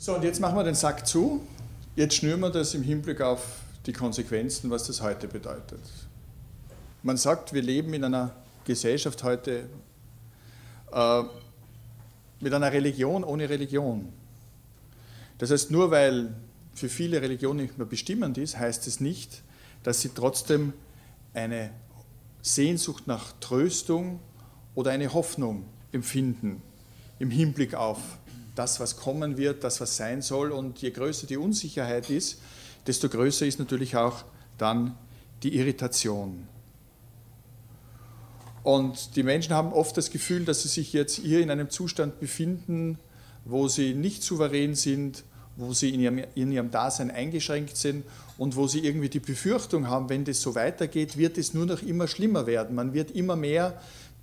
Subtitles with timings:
[0.00, 1.44] So, und jetzt machen wir den Sack zu.
[1.96, 3.42] Jetzt schnüren wir das im Hinblick auf
[3.84, 5.80] die Konsequenzen, was das heute bedeutet.
[7.02, 8.30] Man sagt, wir leben in einer
[8.64, 9.68] Gesellschaft heute
[10.92, 11.22] äh,
[12.38, 14.12] mit einer Religion ohne Religion.
[15.38, 16.32] Das heißt, nur weil
[16.74, 19.42] für viele Religion nicht mehr bestimmend ist, heißt es nicht,
[19.82, 20.74] dass sie trotzdem
[21.34, 21.70] eine
[22.40, 24.20] Sehnsucht nach Tröstung
[24.76, 26.62] oder eine Hoffnung empfinden
[27.18, 27.98] im Hinblick auf
[28.58, 30.50] das, was kommen wird, das, was sein soll.
[30.50, 32.40] Und je größer die Unsicherheit ist,
[32.86, 34.24] desto größer ist natürlich auch
[34.56, 34.96] dann
[35.42, 36.48] die Irritation.
[38.62, 42.20] Und die Menschen haben oft das Gefühl, dass sie sich jetzt hier in einem Zustand
[42.20, 42.98] befinden,
[43.44, 45.24] wo sie nicht souverän sind,
[45.56, 48.04] wo sie in ihrem, in ihrem Dasein eingeschränkt sind
[48.36, 51.82] und wo sie irgendwie die Befürchtung haben, wenn das so weitergeht, wird es nur noch
[51.82, 52.74] immer schlimmer werden.
[52.74, 53.80] Man wird immer mehr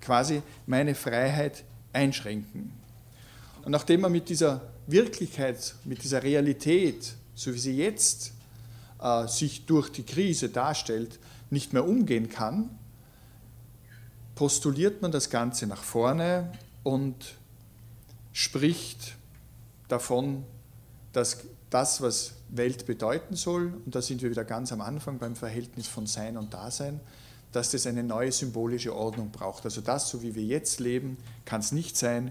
[0.00, 2.72] quasi meine Freiheit einschränken.
[3.66, 8.30] Und nachdem man mit dieser Wirklichkeit, mit dieser Realität, so wie sie jetzt
[9.02, 11.18] äh, sich durch die Krise darstellt,
[11.50, 12.70] nicht mehr umgehen kann,
[14.36, 16.52] postuliert man das Ganze nach vorne
[16.84, 17.34] und
[18.32, 19.16] spricht
[19.88, 20.44] davon,
[21.12, 25.34] dass das, was Welt bedeuten soll, und da sind wir wieder ganz am Anfang beim
[25.34, 27.00] Verhältnis von Sein und Dasein,
[27.50, 29.64] dass das eine neue symbolische Ordnung braucht.
[29.64, 32.30] Also das, so wie wir jetzt leben, kann es nicht sein.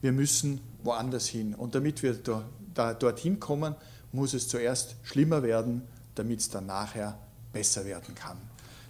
[0.00, 1.54] Wir müssen woanders hin.
[1.54, 2.44] Und damit wir da,
[2.74, 3.74] da, dorthin kommen,
[4.12, 5.82] muss es zuerst schlimmer werden,
[6.14, 7.18] damit es dann nachher
[7.52, 8.38] besser werden kann.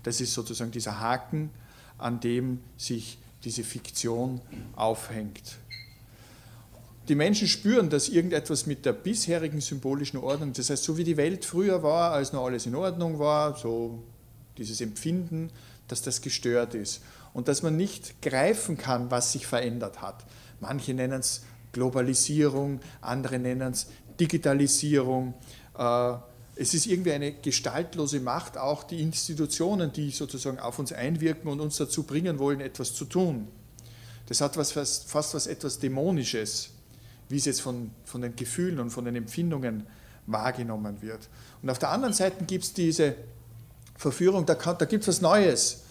[0.02, 1.50] Das ist sozusagen dieser Haken,
[1.98, 4.40] an dem sich diese Fiktion
[4.74, 5.58] aufhängt.
[7.08, 11.16] Die Menschen spüren, dass irgendetwas mit der bisherigen symbolischen Ordnung, das heißt, so wie die
[11.16, 14.02] Welt früher war, als noch alles in Ordnung war, so
[14.58, 15.50] dieses Empfinden,
[15.86, 20.24] dass das gestört ist und dass man nicht greifen kann, was sich verändert hat.
[20.60, 23.86] Manche nennen es Globalisierung, andere nennen es
[24.18, 25.34] Digitalisierung.
[25.76, 26.14] Äh,
[26.58, 31.60] es ist irgendwie eine gestaltlose Macht, auch die Institutionen, die sozusagen auf uns einwirken und
[31.60, 33.48] uns dazu bringen wollen, etwas zu tun.
[34.26, 36.70] Das hat was, fast, was etwas Dämonisches,
[37.28, 39.86] wie es jetzt von, von den Gefühlen und von den Empfindungen
[40.26, 41.28] wahrgenommen wird.
[41.62, 43.14] Und auf der anderen Seite gibt es diese
[43.96, 45.84] Verführung, da, da gibt es was Neues.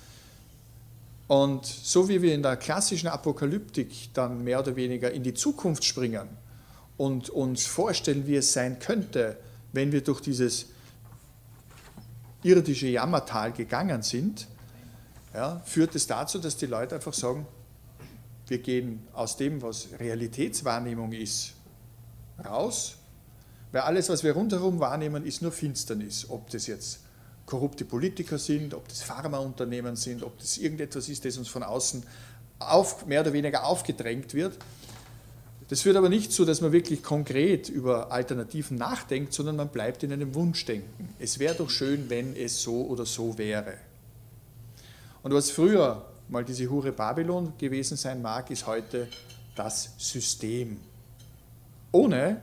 [1.27, 5.83] Und so wie wir in der klassischen Apokalyptik dann mehr oder weniger in die Zukunft
[5.83, 6.27] springen
[6.97, 9.37] und uns vorstellen, wie es sein könnte,
[9.73, 10.67] wenn wir durch dieses
[12.43, 14.47] irdische Jammertal gegangen sind,
[15.33, 17.45] ja, führt es dazu, dass die Leute einfach sagen,
[18.47, 21.53] wir gehen aus dem, was Realitätswahrnehmung ist,
[22.45, 22.97] raus,
[23.71, 26.29] weil alles, was wir rundherum wahrnehmen, ist nur Finsternis.
[26.29, 26.99] Ob das jetzt
[27.45, 32.03] korrupte Politiker sind, ob das Pharmaunternehmen sind, ob das irgendetwas ist, das uns von außen
[32.59, 34.57] auf, mehr oder weniger aufgedrängt wird.
[35.67, 40.03] Das führt aber nicht so, dass man wirklich konkret über Alternativen nachdenkt, sondern man bleibt
[40.03, 41.09] in einem Wunschdenken.
[41.19, 43.73] Es wäre doch schön, wenn es so oder so wäre.
[45.23, 49.07] Und was früher mal diese Hure Babylon gewesen sein mag, ist heute
[49.55, 50.77] das System.
[51.91, 52.41] Ohne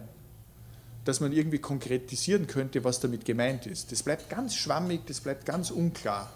[1.04, 3.90] dass man irgendwie konkretisieren könnte, was damit gemeint ist.
[3.92, 6.32] Das bleibt ganz schwammig, das bleibt ganz unklar.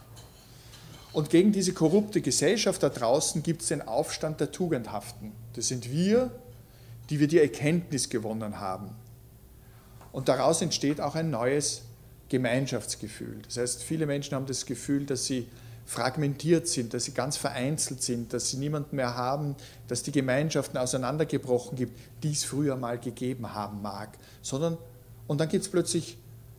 [1.12, 5.32] Und gegen diese korrupte Gesellschaft da draußen gibt es den Aufstand der Tugendhaften.
[5.54, 6.30] Das sind wir,
[7.08, 8.90] die wir die Erkenntnis gewonnen haben.
[10.12, 11.82] Und daraus entsteht auch ein neues
[12.28, 13.40] Gemeinschaftsgefühl.
[13.46, 15.46] Das heißt, viele Menschen haben das Gefühl, dass sie
[15.86, 19.54] fragmentiert sind, dass sie ganz vereinzelt sind, dass sie niemanden mehr haben,
[19.86, 24.76] dass die Gemeinschaften auseinandergebrochen gibt, die es früher mal gegeben haben mag, sondern
[25.28, 26.18] und dann gibt es plötzlich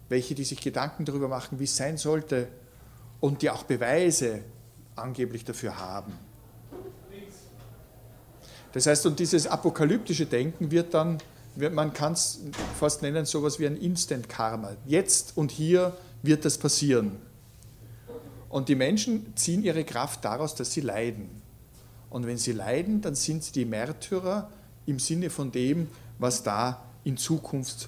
[0.10, 2.48] welche, die sich Gedanken darüber machen, wie es sein sollte
[3.20, 4.44] und die auch Beweise
[4.96, 6.14] angeblich dafür haben.
[8.74, 11.18] Das heißt, und dieses apokalyptische Denken wird dann,
[11.56, 12.42] man kann es
[12.80, 14.76] fast nennen, so etwas wie ein Instant Karma.
[14.86, 17.18] Jetzt und hier wird das passieren.
[18.58, 21.30] Und die Menschen ziehen ihre Kraft daraus, dass sie leiden.
[22.10, 24.50] Und wenn sie leiden, dann sind sie die Märtyrer
[24.88, 27.88] im Sinne von dem, was da in Zukunft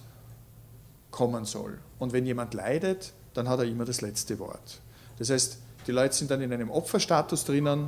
[1.10, 1.80] kommen soll.
[1.98, 4.80] Und wenn jemand leidet, dann hat er immer das letzte Wort.
[5.18, 5.58] Das heißt,
[5.88, 7.88] die Leute sind dann in einem Opferstatus drinnen.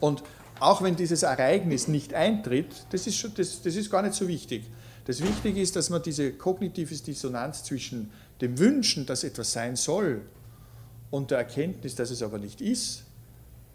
[0.00, 0.22] Und
[0.60, 4.26] auch wenn dieses Ereignis nicht eintritt, das ist, schon, das, das ist gar nicht so
[4.28, 4.64] wichtig.
[5.04, 10.22] Das Wichtige ist, dass man diese kognitive Dissonanz zwischen dem Wünschen, dass etwas sein soll,
[11.10, 13.04] und der Erkenntnis, dass es aber nicht ist,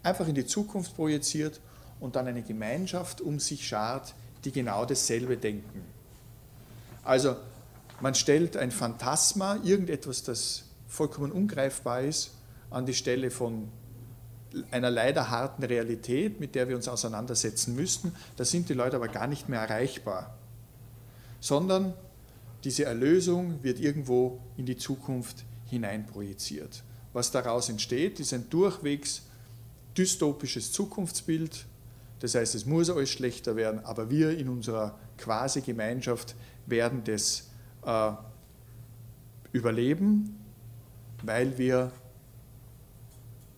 [0.02, 1.60] einfach in die Zukunft projiziert
[2.00, 4.14] und dann eine Gemeinschaft um sich schart,
[4.44, 5.82] die genau dasselbe denken.
[7.02, 7.36] Also
[8.00, 12.32] man stellt ein Phantasma, irgendetwas, das vollkommen ungreifbar ist,
[12.70, 13.68] an die Stelle von
[14.70, 18.14] einer leider harten Realität, mit der wir uns auseinandersetzen müssten.
[18.36, 20.34] Da sind die Leute aber gar nicht mehr erreichbar,
[21.40, 21.94] sondern
[22.62, 26.82] diese Erlösung wird irgendwo in die Zukunft hineinprojiziert.
[27.14, 29.22] Was daraus entsteht, ist ein durchwegs
[29.96, 31.64] dystopisches Zukunftsbild.
[32.20, 36.34] Das heißt, es muss alles schlechter werden, aber wir in unserer Quasi-Gemeinschaft
[36.66, 37.50] werden das
[37.86, 38.12] äh,
[39.52, 40.36] überleben,
[41.22, 41.92] weil wir,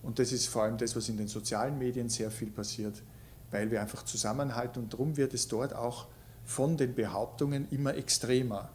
[0.03, 3.01] und das ist vor allem das, was in den sozialen Medien sehr viel passiert,
[3.49, 6.07] weil wir einfach zusammenhalten und darum wird es dort auch
[6.45, 8.69] von den Behauptungen immer extremer.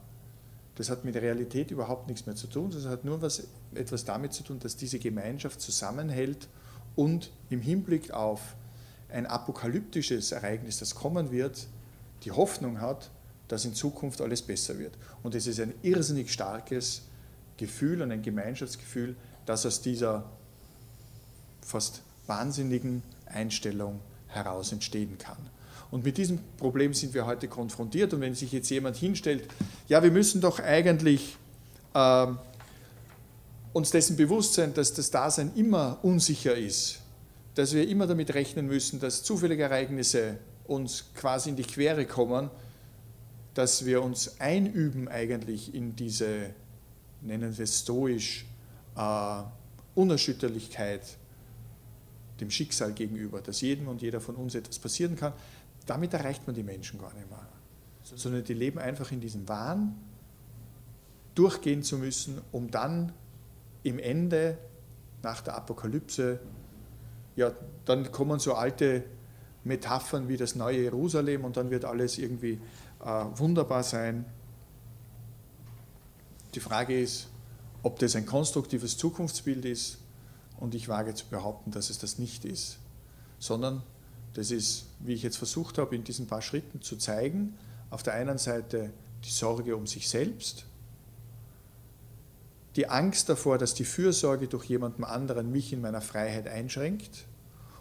[0.82, 4.04] Das hat mit der Realität überhaupt nichts mehr zu tun, das hat nur was, etwas
[4.04, 6.48] damit zu tun, dass diese Gemeinschaft zusammenhält
[6.96, 8.56] und im Hinblick auf
[9.08, 11.68] ein apokalyptisches Ereignis, das kommen wird,
[12.24, 13.12] die Hoffnung hat,
[13.46, 14.94] dass in Zukunft alles besser wird.
[15.22, 17.02] Und es ist ein irrsinnig starkes
[17.58, 19.14] Gefühl und ein Gemeinschaftsgefühl,
[19.46, 20.24] das aus dieser
[21.60, 25.48] fast wahnsinnigen Einstellung heraus entstehen kann.
[25.92, 28.14] Und mit diesem Problem sind wir heute konfrontiert.
[28.14, 29.44] Und wenn sich jetzt jemand hinstellt,
[29.88, 31.36] ja, wir müssen doch eigentlich
[31.92, 32.26] äh,
[33.74, 37.00] uns dessen bewusst sein, dass das Dasein immer unsicher ist,
[37.54, 42.48] dass wir immer damit rechnen müssen, dass zufällige Ereignisse uns quasi in die Quere kommen,
[43.52, 46.54] dass wir uns einüben eigentlich in diese,
[47.20, 48.46] nennen wir es stoisch,
[48.96, 49.42] äh,
[49.94, 51.02] Unerschütterlichkeit
[52.40, 55.34] dem Schicksal gegenüber, dass jedem und jeder von uns etwas passieren kann,
[55.86, 57.46] damit erreicht man die Menschen gar nicht mehr.
[58.02, 59.96] Sondern die leben einfach in diesem Wahn,
[61.34, 63.12] durchgehen zu müssen, um dann
[63.82, 64.58] im Ende,
[65.22, 66.40] nach der Apokalypse,
[67.36, 67.52] ja,
[67.84, 69.04] dann kommen so alte
[69.64, 72.60] Metaphern wie das neue Jerusalem und dann wird alles irgendwie
[73.04, 74.24] äh, wunderbar sein.
[76.54, 77.28] Die Frage ist,
[77.82, 79.98] ob das ein konstruktives Zukunftsbild ist
[80.58, 82.78] und ich wage zu behaupten, dass es das nicht ist,
[83.38, 83.82] sondern
[84.34, 87.54] das ist, wie ich jetzt versucht habe, in diesen paar Schritten zu zeigen,
[87.90, 88.90] auf der einen Seite
[89.24, 90.64] die Sorge um sich selbst,
[92.76, 97.26] die Angst davor, dass die Fürsorge durch jemanden anderen mich in meiner Freiheit einschränkt.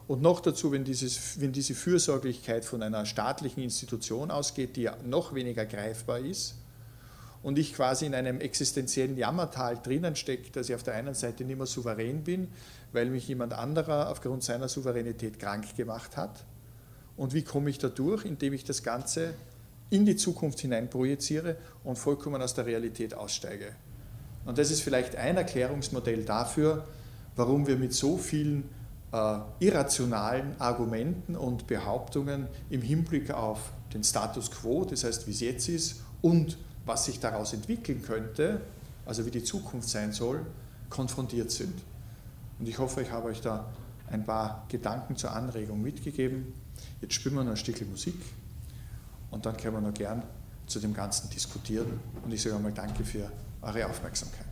[0.07, 4.97] Und noch dazu, wenn, dieses, wenn diese Fürsorglichkeit von einer staatlichen Institution ausgeht, die ja
[5.05, 6.55] noch weniger greifbar ist,
[7.43, 11.43] und ich quasi in einem existenziellen Jammertal drinnen stecke, dass ich auf der einen Seite
[11.43, 12.49] nicht mehr souverän bin,
[12.93, 16.45] weil mich jemand anderer aufgrund seiner Souveränität krank gemacht hat.
[17.17, 18.25] Und wie komme ich da durch?
[18.25, 19.33] Indem ich das Ganze
[19.89, 23.75] in die Zukunft hinein projiziere und vollkommen aus der Realität aussteige.
[24.45, 26.85] Und das ist vielleicht ein Erklärungsmodell dafür,
[27.35, 28.69] warum wir mit so vielen
[29.11, 35.41] äh, irrationalen Argumenten und Behauptungen im Hinblick auf den Status quo, das heißt, wie es
[35.41, 38.61] jetzt ist, und was sich daraus entwickeln könnte,
[39.05, 40.45] also wie die Zukunft sein soll,
[40.89, 41.73] konfrontiert sind.
[42.59, 43.65] Und ich hoffe, ich habe euch da
[44.11, 46.53] ein paar Gedanken zur Anregung mitgegeben.
[47.01, 48.15] Jetzt spielen wir noch ein Stückchen Musik
[49.31, 50.23] und dann können wir noch gern
[50.67, 51.99] zu dem Ganzen diskutieren.
[52.23, 53.31] Und ich sage einmal Danke für
[53.61, 54.50] eure Aufmerksamkeit.